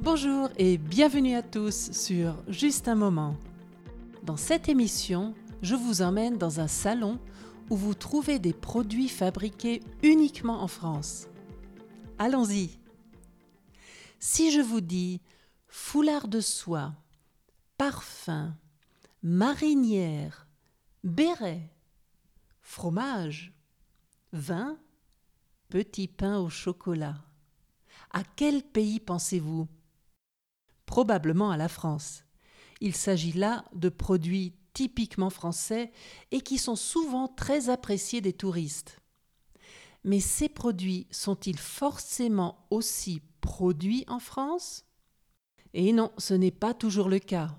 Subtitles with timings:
[0.00, 3.36] Bonjour et bienvenue à tous sur Juste un moment.
[4.22, 7.18] Dans cette émission, je vous emmène dans un salon
[7.70, 11.26] où vous trouvez des produits fabriqués uniquement en France.
[12.18, 12.78] Allons-y.
[14.20, 15.20] Si je vous dis
[15.66, 16.94] foulard de soie,
[17.78, 18.54] parfum,
[19.24, 20.46] marinière,
[21.02, 21.68] béret,
[22.62, 23.52] fromage,
[24.32, 24.78] vin,
[25.68, 27.16] petit pain au chocolat,
[28.10, 29.68] à quel pays pensez-vous?
[30.86, 32.24] Probablement à la France.
[32.80, 35.90] Il s'agit là de produits typiquement français
[36.30, 39.00] et qui sont souvent très appréciés des touristes.
[40.04, 44.84] Mais ces produits sont-ils forcément aussi produits en France?
[45.74, 47.58] Et non, ce n'est pas toujours le cas.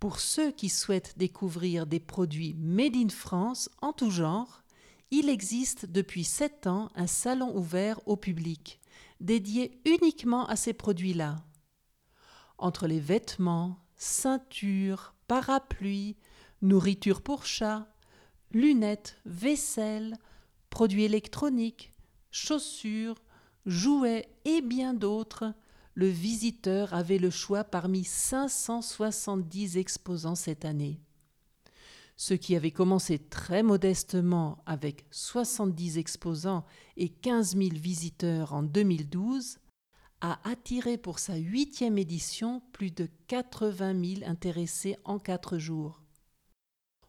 [0.00, 4.62] Pour ceux qui souhaitent découvrir des produits made in France en tout genre,
[5.10, 8.80] il existe depuis sept ans un salon ouvert au public,
[9.20, 11.36] dédié uniquement à ces produits-là.
[12.58, 16.16] Entre les vêtements, ceintures, parapluies,
[16.62, 17.86] nourriture pour chat,
[18.52, 20.16] lunettes, vaisselle,
[20.70, 21.92] produits électroniques,
[22.30, 23.22] chaussures,
[23.66, 25.54] jouets et bien d'autres,
[25.94, 31.00] le visiteur avait le choix parmi 570 exposants cette année.
[32.16, 36.64] Ce qui avait commencé très modestement avec 70 exposants
[36.96, 39.58] et 15 000 visiteurs en 2012
[40.20, 46.02] a attiré pour sa huitième édition plus de 80 000 intéressés en quatre jours.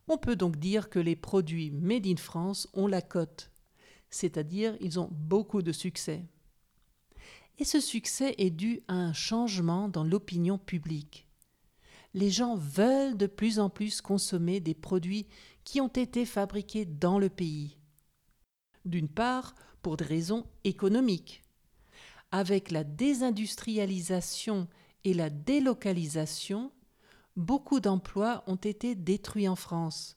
[0.08, 3.52] On peut donc dire que les produits Made in France ont la cote,
[4.10, 6.26] c'est-à-dire ils ont beaucoup de succès.
[7.58, 11.28] Et ce succès est dû à un changement dans l'opinion publique
[12.16, 15.28] les gens veulent de plus en plus consommer des produits
[15.66, 17.78] qui ont été fabriqués dans le pays.
[18.86, 21.44] D'une part, pour des raisons économiques.
[22.32, 24.70] Avec la désindustrialisation
[25.04, 26.72] et la délocalisation,
[27.36, 30.16] beaucoup d'emplois ont été détruits en France.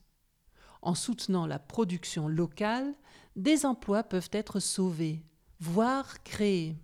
[0.83, 2.95] En soutenant la production locale,
[3.35, 5.25] des emplois peuvent être sauvés,
[5.59, 6.77] voire créés.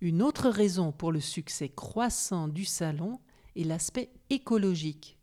[0.00, 3.20] Une autre raison pour le succès croissant du salon
[3.56, 5.18] et l'aspect écologique.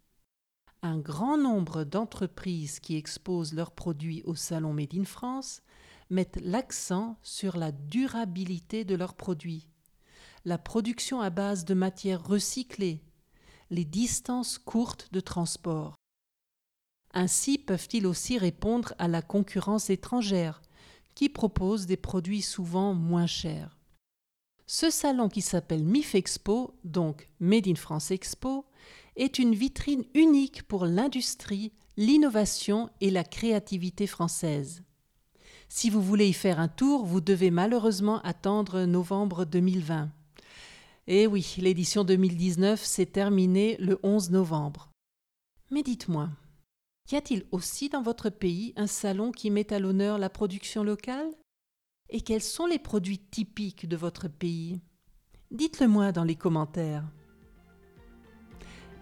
[0.82, 5.62] Un grand nombre d'entreprises qui exposent leurs produits au Salon Made in France
[6.10, 9.70] mettent l'accent sur la durabilité de leurs produits,
[10.44, 13.02] la production à base de matières recyclées,
[13.70, 15.96] les distances courtes de transport.
[17.14, 20.62] Ainsi peuvent-ils aussi répondre à la concurrence étrangère,
[21.16, 23.78] qui propose des produits souvent moins chers.
[24.66, 28.66] Ce salon qui s'appelle MIF Expo, donc Made in France Expo,
[29.16, 34.84] est une vitrine unique pour l'industrie, l'innovation et la créativité française.
[35.70, 40.12] Si vous voulez y faire un tour, vous devez malheureusement attendre novembre 2020.
[41.08, 44.90] Eh oui, l'édition 2019 s'est terminée le 11 novembre.
[45.72, 46.30] Mais dites-moi,
[47.12, 51.30] y a-t-il aussi dans votre pays un salon qui met à l'honneur la production locale?
[52.14, 54.80] Et quels sont les produits typiques de votre pays?
[55.52, 57.04] Dites-le moi dans les commentaires.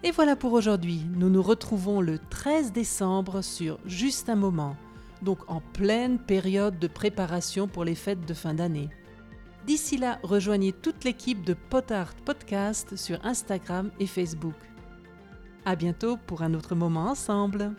[0.02, 1.02] Et voilà pour aujourd'hui.
[1.14, 4.76] Nous nous retrouvons le 13 décembre sur Juste un moment,
[5.20, 8.88] donc en pleine période de préparation pour les fêtes de fin d'année.
[9.66, 14.56] D'ici là, rejoignez toute l'équipe de Potart Podcast sur Instagram et Facebook.
[15.64, 17.72] À bientôt pour un autre moment ensemble.